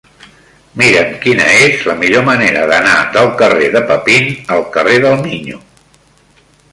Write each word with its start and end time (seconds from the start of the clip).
Mira'm 0.81 1.11
quina 1.25 1.43
és 1.65 1.83
la 1.89 1.95
millor 1.99 2.25
manera 2.31 2.63
d'anar 2.73 2.95
del 3.17 3.29
carrer 3.43 3.69
de 3.75 3.83
Papin 3.91 4.33
al 4.57 4.65
carrer 4.79 4.97
del 5.05 5.15
Miño. 5.27 5.61